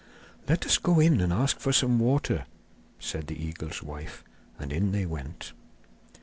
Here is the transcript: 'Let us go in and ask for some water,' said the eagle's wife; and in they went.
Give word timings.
'Let 0.49 0.65
us 0.65 0.79
go 0.79 0.99
in 0.99 1.21
and 1.21 1.31
ask 1.31 1.59
for 1.59 1.71
some 1.71 1.99
water,' 1.99 2.47
said 2.97 3.27
the 3.27 3.37
eagle's 3.39 3.83
wife; 3.83 4.23
and 4.57 4.73
in 4.73 4.93
they 4.93 5.05
went. 5.05 5.53